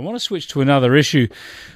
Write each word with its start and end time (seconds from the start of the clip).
I 0.00 0.02
want 0.02 0.16
to 0.16 0.20
switch 0.20 0.48
to 0.48 0.62
another 0.62 0.96
issue, 0.96 1.28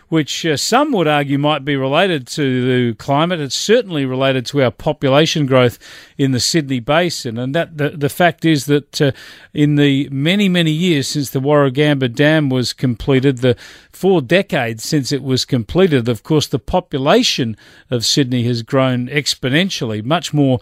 which 0.08 0.46
uh, 0.46 0.56
some 0.56 0.92
would 0.92 1.06
argue 1.06 1.36
might 1.36 1.62
be 1.62 1.76
related 1.76 2.26
to 2.28 2.88
the 2.90 2.94
climate. 2.94 3.38
It's 3.38 3.54
certainly 3.54 4.06
related 4.06 4.46
to 4.46 4.62
our 4.62 4.70
population 4.70 5.44
growth 5.44 5.78
in 6.16 6.32
the 6.32 6.40
Sydney 6.40 6.80
Basin, 6.80 7.36
and 7.36 7.54
that 7.54 7.76
the, 7.76 7.90
the 7.90 8.08
fact 8.08 8.46
is 8.46 8.64
that 8.64 9.02
uh, 9.02 9.12
in 9.52 9.76
the 9.76 10.08
many 10.10 10.48
many 10.48 10.70
years 10.70 11.06
since 11.06 11.30
the 11.30 11.38
Warragamba 11.38 12.14
Dam 12.14 12.48
was 12.48 12.72
completed, 12.72 13.38
the 13.38 13.56
four 13.92 14.22
decades 14.22 14.82
since 14.84 15.12
it 15.12 15.22
was 15.22 15.44
completed, 15.44 16.08
of 16.08 16.22
course, 16.22 16.46
the 16.46 16.58
population 16.58 17.58
of 17.90 18.06
Sydney 18.06 18.44
has 18.44 18.62
grown 18.62 19.06
exponentially, 19.08 20.02
much 20.02 20.32
more 20.32 20.60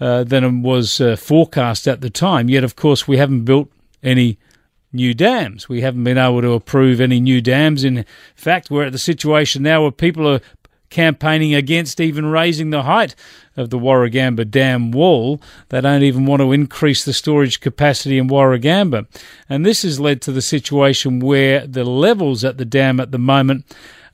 uh, 0.00 0.24
than 0.24 0.62
was 0.62 0.98
uh, 0.98 1.16
forecast 1.16 1.86
at 1.86 2.00
the 2.00 2.10
time. 2.10 2.48
Yet, 2.48 2.64
of 2.64 2.74
course, 2.74 3.06
we 3.06 3.18
haven't 3.18 3.44
built 3.44 3.70
any 4.02 4.38
new 4.92 5.14
dams. 5.14 5.68
We 5.68 5.80
haven't 5.80 6.04
been 6.04 6.18
able 6.18 6.42
to 6.42 6.52
approve 6.52 7.00
any 7.00 7.20
new 7.20 7.40
dams. 7.40 7.84
In 7.84 8.04
fact, 8.34 8.70
we're 8.70 8.84
at 8.84 8.92
the 8.92 8.98
situation 8.98 9.62
now 9.62 9.82
where 9.82 9.90
people 9.90 10.28
are 10.28 10.40
campaigning 10.92 11.54
against 11.54 12.00
even 12.00 12.26
raising 12.26 12.70
the 12.70 12.82
height 12.82 13.14
of 13.56 13.70
the 13.70 13.78
Warragamba 13.78 14.48
Dam 14.48 14.92
wall. 14.92 15.40
They 15.70 15.80
don't 15.80 16.02
even 16.02 16.26
want 16.26 16.40
to 16.40 16.52
increase 16.52 17.04
the 17.04 17.14
storage 17.14 17.60
capacity 17.60 18.18
in 18.18 18.28
Warragamba. 18.28 19.06
And 19.48 19.64
this 19.64 19.82
has 19.82 19.98
led 19.98 20.20
to 20.22 20.32
the 20.32 20.42
situation 20.42 21.18
where 21.18 21.66
the 21.66 21.84
levels 21.84 22.44
at 22.44 22.58
the 22.58 22.64
dam 22.66 23.00
at 23.00 23.10
the 23.10 23.18
moment 23.18 23.64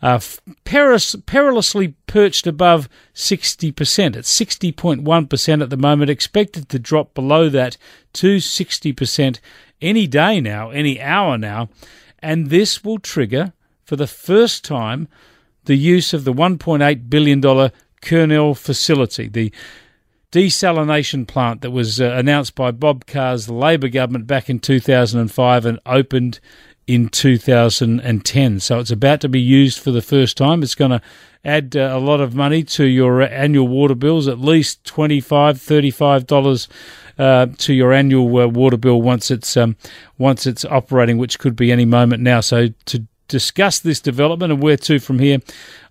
are 0.01 0.21
perilously 0.65 1.89
perched 2.07 2.47
above 2.47 2.89
60%. 3.15 4.17
It's 4.17 4.41
60.1% 4.41 5.63
at 5.63 5.71
the 5.71 5.77
moment, 5.77 6.11
expected 6.11 6.69
to 6.69 6.79
drop 6.79 7.15
below 7.15 7.49
that 7.49 7.77
to 8.15 8.37
60% 8.37 9.41
any 9.81 10.07
day 10.07 10.41
now, 10.41 10.71
any 10.71 11.01
hour 11.01 11.39
now, 11.39 11.69
and 12.21 12.51
this 12.51 12.85
will 12.85 12.99
trigger 12.99 13.53
for 13.85 13.97
the 13.97 14.07
first 14.07 14.65
time 14.65 15.09
the 15.65 15.77
use 15.77 16.13
of 16.13 16.25
the 16.25 16.33
$1.8 16.33 17.11
billion 17.11 17.71
Kurnell 18.01 18.55
facility, 18.55 19.29
the 19.29 19.53
desalination 20.33 21.27
plant 21.27 21.63
that 21.63 21.71
was 21.71 22.01
uh, 22.01 22.13
announced 22.17 22.55
by 22.55 22.71
Bob 22.71 23.07
Carr's 23.07 23.49
Labor 23.49 23.89
government 23.89 24.27
back 24.27 24.51
in 24.51 24.59
2005 24.59 25.67
and 25.67 25.81
opened 25.87 26.41
in 26.89 27.11
2010. 27.11 28.61
So 28.61 28.79
it's 28.81 28.91
about 28.91 29.21
to 29.21 29.29
be 29.29 29.41
used 29.41 29.79
for 29.79 29.91
the 29.91 30.01
first 30.03 30.39
time. 30.39 30.63
It's 30.63 30.75
going 30.75 30.91
to 30.91 31.03
add 31.45 31.77
uh, 31.77 31.91
a 31.93 31.99
lot 31.99 32.21
of 32.21 32.35
money 32.35 32.65
to 32.65 32.85
your 32.87 33.23
annual 33.23 33.69
water 33.69 33.95
bills, 33.95 34.27
at 34.27 34.41
least 34.41 34.85
$25, 34.85 35.23
$35 35.23 36.69
uh, 37.19 37.47
to 37.59 37.75
your 37.75 37.93
annual 37.93 38.39
uh, 38.39 38.47
water 38.47 38.79
bill 38.79 39.03
once 39.03 39.31
it's 39.31 39.57
um, 39.57 39.77
once 40.17 40.47
it's 40.47 40.65
operating, 40.65 41.19
which 41.19 41.39
could 41.39 41.55
be 41.55 41.71
any 41.71 41.85
moment 41.85 42.23
now. 42.23 42.41
So 42.41 42.69
to 42.87 43.07
discuss 43.29 43.79
this 43.79 44.01
development 44.01 44.53
and 44.53 44.63
where 44.63 44.79
to 44.79 44.99
from 44.99 45.19
here, 45.19 45.41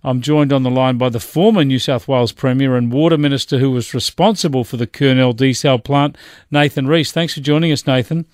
I'm 0.02 0.20
joined 0.20 0.52
on 0.52 0.64
the 0.64 0.70
line 0.70 0.98
by 0.98 1.10
the 1.10 1.20
former 1.20 1.64
New 1.64 1.78
South 1.78 2.08
Wales 2.08 2.32
Premier 2.32 2.74
and 2.74 2.92
Water 2.92 3.18
Minister 3.18 3.58
who 3.58 3.70
was 3.70 3.94
responsible 3.94 4.64
for 4.64 4.76
the 4.76 4.86
Kurnell 4.88 5.34
desal 5.34 5.82
plant, 5.82 6.18
Nathan 6.50 6.88
Rees. 6.88 7.12
Thanks 7.12 7.34
for 7.34 7.40
joining 7.40 7.70
us, 7.70 7.86
Nathan. 7.86 8.26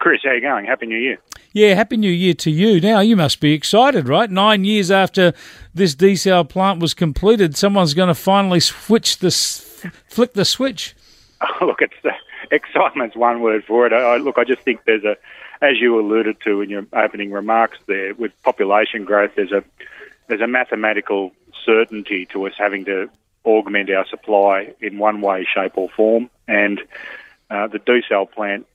Chris, 0.00 0.22
how 0.24 0.30
are 0.30 0.34
you 0.34 0.40
going? 0.40 0.64
Happy 0.64 0.86
New 0.86 0.98
Year. 0.98 1.18
Yeah, 1.52 1.74
Happy 1.74 1.96
New 1.96 2.10
Year 2.10 2.34
to 2.34 2.50
you. 2.50 2.80
Now, 2.80 3.00
you 3.00 3.16
must 3.16 3.38
be 3.38 3.52
excited, 3.52 4.08
right? 4.08 4.30
Nine 4.30 4.64
years 4.64 4.90
after 4.90 5.32
this 5.72 5.94
desal 5.94 6.48
plant 6.48 6.80
was 6.80 6.94
completed, 6.94 7.56
someone's 7.56 7.94
going 7.94 8.08
to 8.08 8.14
finally 8.14 8.60
switch 8.60 9.18
this, 9.18 9.84
flick 10.08 10.32
the 10.32 10.44
switch. 10.44 10.96
Oh, 11.40 11.66
look, 11.66 11.82
it's 11.82 11.94
the, 12.02 12.12
excitement's 12.50 13.16
one 13.16 13.40
word 13.40 13.64
for 13.64 13.86
it. 13.86 13.92
I, 13.92 14.16
look, 14.16 14.38
I 14.38 14.44
just 14.44 14.62
think 14.62 14.84
there's 14.84 15.04
a, 15.04 15.16
as 15.62 15.78
you 15.78 15.98
alluded 16.00 16.40
to 16.44 16.60
in 16.60 16.70
your 16.70 16.86
opening 16.92 17.30
remarks 17.30 17.78
there, 17.86 18.14
with 18.14 18.32
population 18.42 19.04
growth, 19.04 19.32
there's 19.36 19.52
a 19.52 19.62
there's 20.28 20.40
a 20.40 20.46
mathematical 20.46 21.32
certainty 21.64 22.24
to 22.26 22.46
us 22.46 22.52
having 22.56 22.84
to 22.84 23.10
augment 23.44 23.90
our 23.90 24.06
supply 24.06 24.72
in 24.80 24.98
one 24.98 25.20
way, 25.20 25.44
shape, 25.52 25.76
or 25.76 25.88
form, 25.88 26.30
and 26.46 26.80
uh, 27.50 27.66
the 27.66 27.78
desal 27.78 28.30
plant 28.30 28.66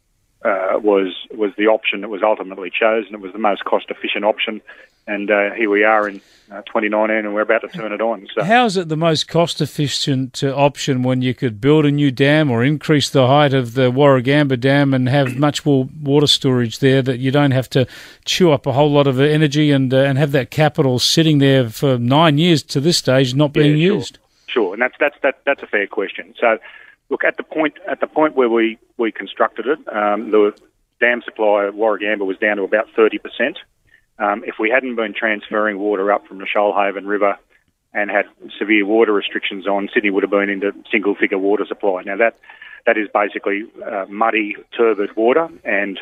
uh, 0.46 0.80
was 0.80 1.14
was 1.32 1.52
the 1.58 1.68
option 1.68 2.02
that 2.02 2.10
was 2.10 2.22
ultimately 2.22 2.70
chosen. 2.70 3.16
It 3.16 3.20
was 3.20 3.34
the 3.34 3.40
most 3.40 3.66
cost 3.66 3.90
efficient 3.90 4.24
option, 4.24 4.62
and 5.08 5.32
uh, 5.32 5.52
here 5.54 5.72
we 5.72 5.84
are 5.84 6.08
in 6.08 6.22
uh, 6.52 6.62
2019, 6.62 7.26
and 7.26 7.34
we're 7.34 7.42
about 7.42 7.62
to 7.62 7.68
turn 7.68 7.92
it 7.92 8.00
on. 8.00 8.28
So, 8.36 8.44
how 8.44 8.66
is 8.66 8.78
it 8.78 8.88
the 8.88 8.96
most 8.96 9.28
cost 9.28 9.60
efficient 9.60 10.44
uh, 10.44 10.56
option 10.56 11.02
when 11.02 11.24
you 11.24 11.34
could 11.34 11.60
build 11.60 11.86
a 11.86 11.92
new 11.92 12.12
dam 12.12 12.52
or 12.52 12.64
increase 12.64 13.10
the 13.10 13.26
height 13.26 13.56
of 13.56 13.74
the 13.74 13.92
Warragamba 13.92 14.60
Dam 14.60 14.94
and 14.94 15.10
have 15.10 15.36
much 15.36 15.66
more 15.66 15.90
water 16.04 16.28
storage 16.28 16.78
there 16.78 17.02
that 17.02 17.18
you 17.18 17.32
don't 17.32 17.52
have 17.52 17.70
to 17.72 17.88
chew 18.26 18.52
up 18.52 18.68
a 18.68 18.74
whole 18.74 18.92
lot 18.92 19.08
of 19.08 19.20
energy 19.20 19.72
and 19.72 19.92
uh, 19.92 19.98
and 19.98 20.20
have 20.20 20.32
that 20.34 20.52
capital 20.52 21.00
sitting 21.00 21.40
there 21.40 21.70
for 21.70 21.98
nine 21.98 22.38
years 22.38 22.62
to 22.62 22.80
this 22.80 22.98
stage 22.98 23.34
not 23.34 23.52
being 23.52 23.78
yeah, 23.78 23.88
sure. 23.88 23.96
used? 23.96 24.20
Sure, 24.48 24.74
and 24.74 24.82
that's 24.82 24.96
that's 25.00 25.18
that, 25.24 25.40
that's 25.44 25.64
a 25.64 25.68
fair 25.68 25.88
question. 25.88 26.36
So 26.40 26.60
Look, 27.10 27.24
at 27.24 27.38
the 27.38 27.44
point 27.44 27.76
at 27.90 28.00
the 28.00 28.08
point 28.08 28.36
where 28.36 28.50
we, 28.50 28.78
we 28.98 29.12
constructed 29.12 29.68
it, 29.68 29.80
um, 29.94 30.32
the 30.32 30.54
dam 31.00 31.22
supply 31.24 31.68
at 31.68 31.74
Warragamba 31.74 32.26
was 32.26 32.38
down 32.38 32.58
to 32.58 32.64
about 32.64 32.88
30%. 32.98 33.20
Um, 34.18 34.44
if 34.46 34.56
we 34.60 34.70
hadn't 34.70 34.96
been 34.96 35.14
transferring 35.14 35.78
water 35.78 36.12
up 36.12 36.26
from 36.26 36.38
the 36.38 36.46
Shoalhaven 36.46 37.06
River 37.06 37.38
and 37.94 38.10
had 38.10 38.26
severe 38.58 38.86
water 38.86 39.14
restrictions 39.14 39.68
on, 39.68 39.90
Sydney 39.94 40.10
would 40.10 40.24
have 40.24 40.32
been 40.32 40.50
into 40.50 40.74
single 40.92 41.16
figure 41.16 41.38
water 41.38 41.66
supply. 41.68 42.04
Now, 42.04 42.18
that 42.18 42.38
that 42.86 42.98
is 42.98 43.08
basically 43.14 43.64
uh, 43.86 44.06
muddy, 44.10 44.56
turbid 44.78 45.16
water 45.16 45.50
and 45.64 46.00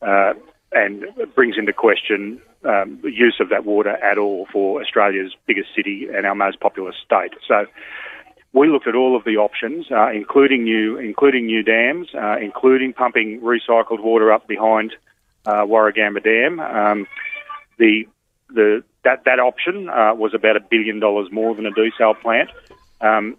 uh, 0.00 0.34
and 0.72 1.04
brings 1.34 1.56
into 1.58 1.72
question 1.72 2.40
um, 2.64 3.00
use 3.04 3.36
of 3.40 3.50
that 3.50 3.64
water 3.64 3.90
at 3.90 4.18
all 4.18 4.46
for 4.52 4.80
Australia's 4.80 5.34
biggest 5.46 5.68
city 5.76 6.08
and 6.12 6.26
our 6.26 6.34
most 6.34 6.60
populous 6.60 6.96
state. 7.04 7.32
So 7.46 7.66
we 8.52 8.68
looked 8.68 8.86
at 8.86 8.94
all 8.94 9.16
of 9.16 9.24
the 9.24 9.36
options, 9.36 9.86
uh, 9.90 10.10
including 10.10 10.64
new, 10.64 10.98
including 10.98 11.46
new 11.46 11.62
dams, 11.62 12.08
uh, 12.14 12.36
including 12.38 12.92
pumping 12.92 13.40
recycled 13.40 14.00
water 14.00 14.32
up 14.32 14.46
behind 14.46 14.94
uh, 15.46 15.64
Warragamba 15.64 16.22
Dam. 16.22 16.60
Um, 16.60 17.06
the 17.78 18.06
the 18.48 18.84
that 19.04 19.24
that 19.24 19.40
option 19.40 19.88
uh, 19.88 20.14
was 20.14 20.34
about 20.34 20.56
a 20.56 20.60
billion 20.60 21.00
dollars 21.00 21.28
more 21.32 21.54
than 21.54 21.66
a 21.66 21.72
desal 21.72 22.20
plant. 22.20 22.50
Um, 23.00 23.38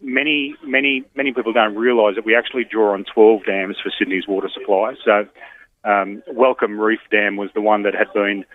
many 0.00 0.54
many 0.64 1.04
many 1.14 1.32
people 1.32 1.52
don't 1.52 1.76
realise 1.76 2.16
that 2.16 2.24
we 2.24 2.34
actually 2.34 2.64
draw 2.64 2.94
on 2.94 3.04
12 3.04 3.44
dams 3.44 3.76
for 3.82 3.92
Sydney's 3.98 4.26
water 4.26 4.48
supply. 4.52 4.94
So, 5.04 5.26
um, 5.84 6.22
Welcome 6.32 6.80
Reef 6.80 7.00
Dam 7.10 7.36
was 7.36 7.50
the 7.54 7.60
one 7.60 7.82
that 7.82 7.94
had 7.94 8.12
been 8.14 8.46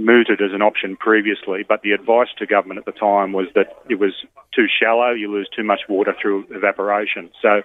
mooted 0.00 0.40
as 0.40 0.52
an 0.52 0.62
option 0.62 0.96
previously, 0.96 1.64
but 1.68 1.82
the 1.82 1.92
advice 1.92 2.28
to 2.38 2.46
government 2.46 2.78
at 2.78 2.86
the 2.86 2.98
time 2.98 3.32
was 3.32 3.46
that 3.54 3.76
it 3.88 3.98
was 3.98 4.12
too 4.54 4.66
shallow, 4.66 5.10
you 5.12 5.30
lose 5.30 5.48
too 5.54 5.64
much 5.64 5.80
water 5.88 6.14
through 6.20 6.46
evaporation. 6.50 7.30
So 7.40 7.62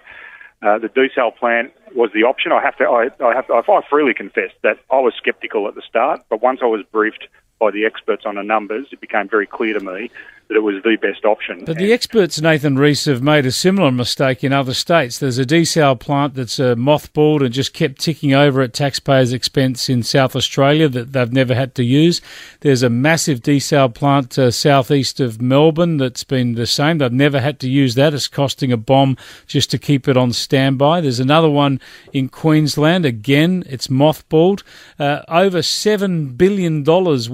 uh, 0.62 0.78
the 0.78 0.88
desal 0.88 1.34
plant 1.36 1.72
was 1.94 2.10
the 2.14 2.22
option. 2.22 2.52
I 2.52 2.62
have 2.62 2.76
to, 2.78 2.84
I, 2.84 3.08
I 3.24 3.34
have, 3.34 3.46
to, 3.48 3.54
I 3.54 3.80
freely 3.88 4.14
confess 4.14 4.50
that 4.62 4.78
I 4.90 5.00
was 5.00 5.14
sceptical 5.24 5.68
at 5.68 5.74
the 5.74 5.82
start, 5.88 6.20
but 6.28 6.42
once 6.42 6.60
I 6.62 6.66
was 6.66 6.82
briefed 6.92 7.28
by 7.58 7.70
the 7.70 7.84
experts 7.84 8.24
on 8.26 8.34
the 8.36 8.42
numbers, 8.42 8.86
it 8.92 9.00
became 9.00 9.28
very 9.28 9.46
clear 9.46 9.78
to 9.78 9.80
me 9.80 10.10
that 10.48 10.56
it 10.56 10.62
was 10.62 10.80
the 10.84 10.96
best 10.96 11.24
option. 11.24 11.64
But 11.64 11.76
the 11.76 11.92
experts, 11.92 12.40
Nathan 12.40 12.78
Rees, 12.78 13.04
have 13.06 13.20
made 13.20 13.46
a 13.46 13.52
similar 13.52 13.90
mistake 13.90 14.44
in 14.44 14.52
other 14.52 14.74
states. 14.74 15.18
There's 15.18 15.38
a 15.38 15.44
desal 15.44 15.98
plant 15.98 16.34
that's 16.34 16.60
uh, 16.60 16.76
mothballed 16.76 17.44
and 17.44 17.52
just 17.52 17.72
kept 17.72 18.00
ticking 18.00 18.32
over 18.32 18.62
at 18.62 18.72
taxpayers' 18.72 19.32
expense 19.32 19.88
in 19.88 20.04
South 20.04 20.36
Australia 20.36 20.88
that 20.88 21.12
they've 21.12 21.32
never 21.32 21.54
had 21.54 21.74
to 21.76 21.84
use. 21.84 22.20
There's 22.60 22.84
a 22.84 22.90
massive 22.90 23.40
desal 23.40 23.92
plant 23.92 24.38
uh, 24.38 24.52
southeast 24.52 25.18
of 25.18 25.42
Melbourne 25.42 25.96
that's 25.96 26.24
been 26.24 26.54
the 26.54 26.66
same. 26.66 26.98
They've 26.98 27.10
never 27.10 27.40
had 27.40 27.58
to 27.60 27.68
use 27.68 27.96
that. 27.96 28.14
It's 28.14 28.28
costing 28.28 28.70
a 28.70 28.76
bomb 28.76 29.16
just 29.48 29.70
to 29.72 29.78
keep 29.78 30.06
it 30.06 30.16
on 30.16 30.32
standby. 30.32 31.00
There's 31.00 31.20
another 31.20 31.50
one 31.50 31.80
in 32.12 32.28
Queensland. 32.28 33.04
Again, 33.04 33.64
it's 33.66 33.88
mothballed. 33.88 34.62
Uh, 34.96 35.22
over 35.26 35.58
$7 35.58 36.36
billion 36.36 36.84
worth 36.84 37.30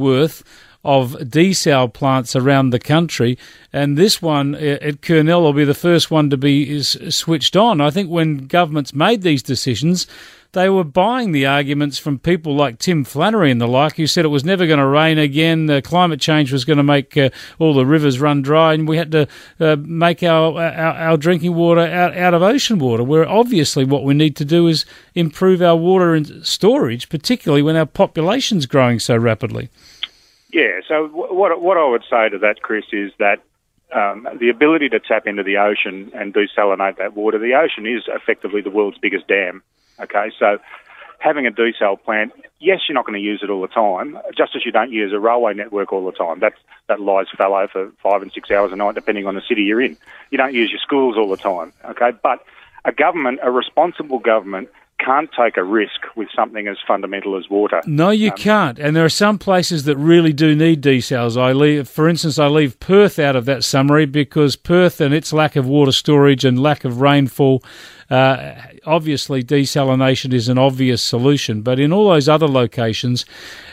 of 0.85 1.13
desal 1.13 1.93
plants 1.93 2.35
around 2.35 2.71
the 2.71 2.79
country, 2.79 3.39
and 3.73 3.97
this 3.97 4.21
one 4.21 4.55
uh, 4.55 4.79
at 4.81 5.01
Kurnell 5.01 5.43
will 5.43 5.53
be 5.53 5.65
the 5.65 5.75
first 5.75 6.11
one 6.11 6.29
to 6.31 6.37
be 6.37 6.83
switched 6.83 7.57
on. 7.57 7.81
I 7.81 7.91
think 7.91 8.11
when 8.11 8.47
governments 8.49 8.93
made 8.93 9.23
these 9.23 9.43
decisions, 9.45 10.09
they 10.53 10.69
were 10.69 10.85
buying 10.85 11.33
the 11.33 11.47
arguments 11.47 11.99
from 11.99 12.19
people 12.19 12.55
like 12.55 12.79
Tim 12.79 13.05
Flannery 13.05 13.51
and 13.51 13.61
the 13.61 13.67
like, 13.67 13.97
who 13.97 14.07
said 14.07 14.25
it 14.25 14.29
was 14.29 14.45
never 14.45 14.67
going 14.67 14.81
to 14.81 14.87
rain 14.87 15.19
again, 15.19 15.71
uh, 15.71 15.81
climate 15.83 16.21
change 16.21 16.53
was 16.53 16.67
going 16.67 16.77
to 16.77 16.83
make 16.83 17.17
uh, 17.17 17.31
all 17.59 17.73
the 17.73 17.87
rivers 17.87 18.21
run 18.21 18.43
dry, 18.43 18.75
and 18.75 18.87
we 18.87 18.99
had 18.99 19.13
to 19.13 19.29
uh, 19.61 19.77
make 19.77 20.23
our, 20.23 20.61
our, 20.61 20.95
our 20.95 21.17
drinking 21.17 21.55
water 21.55 21.81
out, 21.81 22.15
out 22.17 22.35
of 22.35 22.43
ocean 22.43 22.79
water. 22.79 23.03
Where 23.03 23.27
obviously 23.27 23.85
what 23.85 24.05
we 24.05 24.15
need 24.15 24.37
to 24.37 24.45
do 24.45 24.67
is 24.67 24.85
improve 25.15 25.63
our 25.63 25.77
water 25.77 26.23
storage, 26.45 27.09
particularly 27.09 27.63
when 27.63 27.77
our 27.77 27.87
population's 27.87 28.67
growing 28.67 28.99
so 28.99 29.17
rapidly. 29.17 29.71
Yeah. 30.53 30.81
So 30.87 31.09
what 31.09 31.61
what 31.61 31.77
I 31.77 31.89
would 31.89 32.05
say 32.09 32.29
to 32.29 32.39
that, 32.39 32.63
Chris, 32.63 32.85
is 32.93 33.13
that 33.19 33.41
um, 33.95 34.27
the 34.39 34.49
ability 34.49 34.89
to 34.91 35.01
tap 35.01 35.27
into 35.27 35.43
the 35.43 35.59
ocean 35.59 36.11
and 36.15 36.35
desalinate 36.35 36.99
that 36.99 37.15
water. 37.15 37.39
The 37.39 37.55
ocean 37.55 37.87
is 37.87 38.05
effectively 38.09 38.61
the 38.61 38.71
world's 38.71 38.99
biggest 38.99 39.27
dam. 39.29 39.63
Okay, 40.01 40.31
so 40.39 40.59
having 41.19 41.47
a 41.47 41.51
desal 41.51 42.03
plant, 42.03 42.33
yes, 42.59 42.81
you're 42.89 42.95
not 42.95 43.07
going 43.07 43.19
to 43.19 43.25
use 43.25 43.41
it 43.43 43.51
all 43.51 43.61
the 43.61 43.69
time, 43.69 44.19
just 44.37 44.57
as 44.57 44.65
you 44.65 44.73
don't 44.73 44.91
use 44.91 45.13
a 45.13 45.21
railway 45.21 45.55
network 45.55 45.93
all 45.93 46.05
the 46.05 46.13
time. 46.13 46.41
That's, 46.41 46.57
that 46.89 47.01
lies 47.01 47.27
fallow 47.37 47.69
for 47.71 47.93
five 48.03 48.23
and 48.23 48.33
six 48.33 48.51
hours 48.51 48.73
a 48.73 48.77
night, 48.77 48.95
depending 48.95 49.27
on 49.27 49.35
the 49.35 49.43
city 49.49 49.63
you're 49.63 49.81
in. 49.81 49.97
You 50.31 50.39
don't 50.39 50.55
use 50.55 50.71
your 50.71 50.81
schools 50.81 51.17
all 51.17 51.29
the 51.29 51.37
time, 51.37 51.73
okay? 51.85 52.11
But 52.23 52.45
a 52.85 52.93
government, 52.93 53.41
a 53.43 53.51
responsible 53.51 54.19
government, 54.19 54.69
can't 55.05 55.31
take 55.37 55.57
a 55.57 55.65
risk 55.65 56.01
with 56.17 56.29
something 56.35 56.69
as 56.69 56.77
fundamental 56.87 57.37
as 57.37 57.49
water. 57.51 57.81
No, 57.87 58.11
you 58.11 58.31
um, 58.31 58.37
can't. 58.37 58.79
And 58.79 58.95
there 58.95 59.05
are 59.05 59.11
some 59.11 59.39
places 59.39 59.85
that 59.85 59.97
really 59.97 60.33
do 60.33 60.55
need 60.55 60.83
desals. 60.83 61.41
I 61.41 61.53
leave, 61.53 61.89
for 61.89 62.09
instance, 62.09 62.39
I 62.39 62.47
leave 62.47 62.79
Perth 62.81 63.19
out 63.19 63.37
of 63.37 63.45
that 63.47 63.65
summary 63.65 64.07
because 64.07 64.57
Perth 64.57 65.01
and 65.01 65.15
its 65.15 65.33
lack 65.33 65.57
of 65.57 65.67
water 65.67 65.93
storage 65.93 66.45
and 66.45 66.63
lack 66.63 66.85
of 66.85 67.01
rainfall, 67.01 67.63
uh, 68.11 68.55
obviously 68.85 69.43
desalination 69.43 70.33
is 70.33 70.49
an 70.49 70.59
obvious 70.59 71.03
solution. 71.03 71.63
But 71.63 71.79
in 71.79 71.93
all 71.93 72.11
those 72.11 72.29
other 72.29 72.49
locations, 72.49 73.25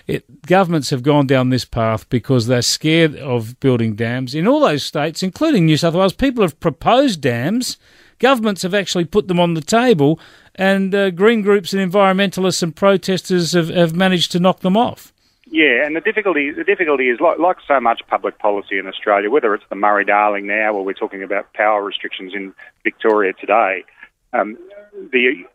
it, 0.07 0.41
governments 0.45 0.89
have 0.89 1.03
gone 1.03 1.27
down 1.27 1.49
this 1.49 1.65
path 1.65 2.09
because 2.09 2.47
they're 2.47 2.61
scared 2.61 3.15
of 3.15 3.59
building 3.59 3.95
dams. 3.95 4.33
In 4.33 4.47
all 4.47 4.61
those 4.61 4.83
states, 4.83 5.21
including 5.23 5.65
New 5.65 5.77
South 5.77 5.93
Wales, 5.93 6.13
people 6.13 6.43
have 6.43 6.59
proposed 6.59 7.21
dams 7.21 7.77
governments 8.19 8.62
have 8.62 8.74
actually 8.74 9.06
put 9.06 9.27
them 9.27 9.39
on 9.39 9.54
the 9.54 9.62
table, 9.62 10.19
and 10.56 10.94
uh, 10.94 11.10
green 11.12 11.42
groups 11.42 11.74
and 11.74 11.92
environmentalists 11.92 12.62
and 12.62 12.75
protesters 12.75 13.54
have, 13.54 13.69
have 13.69 13.95
managed 13.95 14.31
to 14.33 14.39
knock 14.39 14.60
them 14.60 14.77
off. 14.77 15.13
Yeah, 15.51 15.83
and 15.83 15.95
the 15.95 16.01
difficulty 16.01 16.51
the 16.51 16.63
difficulty 16.63 17.10
is 17.10 17.19
like, 17.19 17.39
like 17.39 17.57
so 17.68 17.80
much 17.80 18.01
public 18.07 18.38
policy 18.38 18.77
in 18.77 18.86
Australia, 18.86 19.31
whether 19.31 19.56
it's 19.56 19.63
the 19.69 19.75
Murray 19.75 20.06
Darling 20.06 20.45
now 20.45 20.74
or 20.74 20.86
we're 20.86 20.94
talking 20.94 21.24
about 21.24 21.51
power 21.54 21.83
restrictions 21.83 22.33
in 22.36 22.54
Victoria 22.83 23.33
today. 23.33 23.83
Um, 24.31 24.57
the 25.12 25.45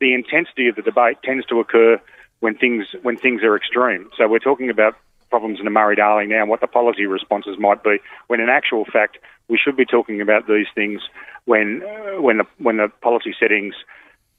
the 0.00 0.14
intensity 0.14 0.68
of 0.68 0.74
the 0.74 0.82
debate 0.82 1.18
tends 1.22 1.46
to 1.46 1.60
occur 1.60 2.00
when 2.40 2.56
things 2.56 2.86
when 3.02 3.16
things 3.16 3.44
are 3.44 3.56
extreme. 3.56 4.10
So 4.18 4.26
we're 4.26 4.40
talking 4.40 4.70
about 4.70 4.96
problems 5.32 5.58
in 5.58 5.64
the 5.64 5.70
Murray 5.70 5.96
Darling 5.96 6.28
now 6.28 6.42
and 6.42 6.50
what 6.50 6.60
the 6.60 6.66
policy 6.66 7.06
responses 7.06 7.56
might 7.58 7.82
be. 7.82 7.96
When 8.26 8.38
in 8.38 8.50
actual 8.50 8.84
fact 8.84 9.16
we 9.48 9.56
should 9.56 9.76
be 9.76 9.86
talking 9.86 10.20
about 10.20 10.46
these 10.46 10.66
things 10.74 11.00
when 11.46 11.82
uh, 11.82 12.20
when 12.20 12.36
the 12.36 12.46
when 12.58 12.76
the 12.76 12.88
policy 13.00 13.34
settings 13.40 13.74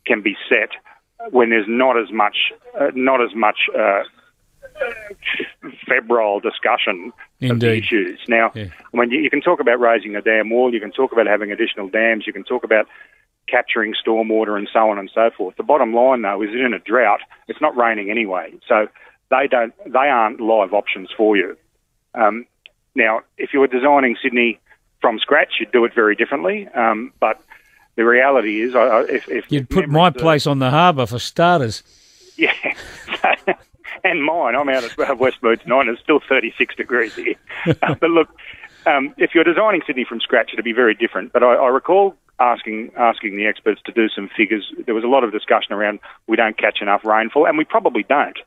can 0.05 0.21
be 0.21 0.35
set 0.47 0.69
when 1.31 1.49
there's 1.49 1.65
not 1.67 1.97
as 1.97 2.11
much 2.11 2.53
uh, 2.79 2.91
not 2.93 3.23
as 3.23 3.33
much 3.33 3.57
uh, 3.75 4.03
febrile 5.87 6.39
discussion 6.39 7.11
Indeed. 7.39 7.51
of 7.51 7.59
the 7.59 7.75
issues. 7.75 8.19
Now, 8.27 8.51
yeah. 8.53 8.67
when 8.91 9.09
you, 9.09 9.19
you, 9.19 9.29
can 9.31 9.41
talk 9.41 9.59
about 9.59 9.79
raising 9.79 10.15
a 10.15 10.21
dam 10.21 10.51
wall, 10.51 10.73
you 10.73 10.79
can 10.79 10.91
talk 10.91 11.11
about 11.11 11.27
having 11.27 11.51
additional 11.51 11.89
dams, 11.89 12.25
you 12.27 12.33
can 12.33 12.43
talk 12.43 12.63
about 12.63 12.87
capturing 13.47 13.93
stormwater 13.93 14.57
and 14.57 14.69
so 14.71 14.89
on 14.89 14.97
and 14.97 15.11
so 15.13 15.29
forth. 15.37 15.55
The 15.57 15.63
bottom 15.63 15.93
line, 15.93 16.21
though, 16.21 16.41
is 16.41 16.49
in 16.49 16.73
a 16.73 16.79
drought, 16.79 17.19
it's 17.47 17.61
not 17.61 17.75
raining 17.75 18.09
anyway, 18.09 18.53
so 18.67 18.87
they 19.33 19.47
don't 19.47 19.73
they 19.85 20.09
aren't 20.09 20.39
live 20.39 20.73
options 20.73 21.09
for 21.15 21.35
you. 21.35 21.57
Um, 22.13 22.45
now, 22.95 23.21
if 23.37 23.53
you 23.53 23.59
were 23.59 23.67
designing 23.67 24.15
Sydney 24.21 24.59
from 25.01 25.19
scratch, 25.19 25.53
you'd 25.59 25.71
do 25.71 25.83
it 25.85 25.93
very 25.95 26.15
differently. 26.15 26.67
Um, 26.69 27.11
but 27.19 27.41
the 27.95 28.05
reality 28.05 28.61
is, 28.61 28.75
I, 28.75 29.01
if, 29.01 29.27
if 29.29 29.51
you'd 29.51 29.69
put 29.69 29.89
my 29.89 30.09
place 30.09 30.45
on 30.45 30.59
the 30.59 30.69
harbour 30.69 31.05
for 31.05 31.19
starters. 31.19 31.83
Yeah, 32.35 32.53
and 34.03 34.23
mine. 34.23 34.55
I'm 34.55 34.69
out 34.69 34.83
at 34.83 34.91
Westmead 34.91 35.61
tonight, 35.61 35.81
and 35.81 35.89
it's 35.89 36.01
still 36.01 36.19
36 36.27 36.75
degrees 36.75 37.15
here. 37.15 37.35
uh, 37.67 37.95
but 37.99 38.09
look, 38.09 38.29
um, 38.85 39.13
if 39.17 39.31
you're 39.33 39.43
designing 39.43 39.81
Sydney 39.85 40.05
from 40.07 40.19
scratch, 40.19 40.51
it'd 40.53 40.65
be 40.65 40.73
very 40.73 40.95
different. 40.95 41.33
But 41.33 41.43
I, 41.43 41.55
I 41.55 41.67
recall 41.67 42.15
asking 42.39 42.91
asking 42.97 43.37
the 43.37 43.45
experts 43.45 43.81
to 43.85 43.91
do 43.91 44.09
some 44.09 44.29
figures. 44.35 44.71
There 44.85 44.95
was 44.95 45.03
a 45.03 45.07
lot 45.07 45.23
of 45.23 45.31
discussion 45.31 45.73
around 45.73 45.99
we 46.27 46.35
don't 46.35 46.57
catch 46.57 46.81
enough 46.81 47.05
rainfall, 47.05 47.45
and 47.45 47.57
we 47.57 47.65
probably 47.65 48.03
don't. 48.03 48.37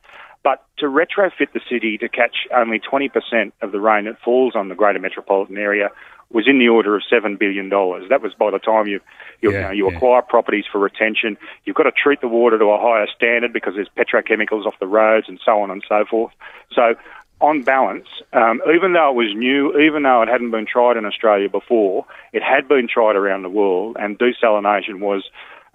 But 0.47 0.63
to 0.77 0.85
retrofit 0.85 1.51
the 1.53 1.59
city 1.69 1.97
to 1.97 2.07
catch 2.07 2.47
only 2.55 2.79
20% 2.79 3.51
of 3.61 3.73
the 3.73 3.81
rain 3.81 4.05
that 4.05 4.17
falls 4.23 4.55
on 4.55 4.69
the 4.69 4.75
greater 4.75 4.97
metropolitan 4.97 5.57
area 5.57 5.89
was 6.31 6.47
in 6.47 6.57
the 6.57 6.69
order 6.69 6.95
of 6.95 7.01
seven 7.09 7.35
billion 7.35 7.67
dollars. 7.67 8.07
That 8.07 8.21
was 8.21 8.33
by 8.33 8.51
the 8.51 8.57
time 8.57 8.87
you 8.87 9.01
you, 9.41 9.51
yeah, 9.51 9.57
you, 9.57 9.63
know, 9.63 9.71
you 9.71 9.91
yeah. 9.91 9.97
acquire 9.97 10.21
properties 10.21 10.63
for 10.71 10.79
retention. 10.79 11.35
You've 11.65 11.75
got 11.75 11.83
to 11.83 11.91
treat 11.91 12.21
the 12.21 12.29
water 12.29 12.57
to 12.57 12.63
a 12.63 12.79
higher 12.79 13.07
standard 13.13 13.51
because 13.51 13.73
there's 13.75 13.89
petrochemicals 13.97 14.65
off 14.65 14.75
the 14.79 14.87
roads 14.87 15.27
and 15.27 15.37
so 15.43 15.59
on 15.59 15.69
and 15.69 15.83
so 15.85 16.05
forth. 16.09 16.31
So. 16.71 16.95
On 17.39 17.61
balance, 17.61 18.07
um, 18.33 18.63
even 18.75 18.93
though 18.93 19.11
it 19.11 19.15
was 19.15 19.31
new, 19.35 19.79
even 19.79 20.01
though 20.01 20.23
it 20.23 20.27
hadn't 20.27 20.49
been 20.49 20.65
tried 20.65 20.97
in 20.97 21.05
Australia 21.05 21.47
before, 21.47 22.03
it 22.33 22.41
had 22.41 22.67
been 22.67 22.87
tried 22.91 23.15
around 23.15 23.43
the 23.43 23.49
world, 23.49 23.95
and 23.99 24.17
desalination 24.17 25.01
was 25.01 25.23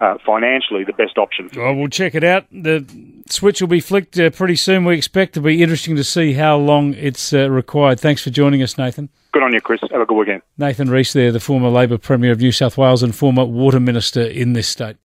uh, 0.01 0.17
financially 0.25 0.83
the 0.83 0.91
best 0.91 1.17
option. 1.17 1.49
Well, 1.55 1.73
we'll 1.73 1.87
check 1.87 2.15
it 2.15 2.23
out. 2.25 2.45
The 2.51 2.85
switch 3.29 3.61
will 3.61 3.67
be 3.67 3.79
flicked 3.79 4.19
uh, 4.19 4.29
pretty 4.29 4.55
soon. 4.55 4.85
We 4.85 4.95
expect 4.95 5.33
to 5.33 5.41
be 5.41 5.61
interesting 5.61 5.95
to 5.95 6.03
see 6.03 6.33
how 6.33 6.57
long 6.57 6.93
it's 6.93 7.33
uh, 7.33 7.49
required. 7.49 7.99
Thanks 7.99 8.21
for 8.21 8.29
joining 8.29 8.61
us, 8.61 8.77
Nathan. 8.77 9.09
Good 9.31 9.43
on 9.43 9.53
you, 9.53 9.61
Chris. 9.61 9.81
Have 9.91 10.01
a 10.01 10.05
good 10.05 10.17
weekend. 10.17 10.41
Nathan 10.57 10.89
Rees 10.89 11.13
there, 11.13 11.31
the 11.31 11.39
former 11.39 11.69
Labor 11.69 11.97
Premier 11.97 12.31
of 12.31 12.39
New 12.39 12.51
South 12.51 12.77
Wales 12.77 13.01
and 13.01 13.15
former 13.15 13.45
Water 13.45 13.79
Minister 13.79 14.21
in 14.21 14.53
this 14.53 14.67
state. 14.67 14.97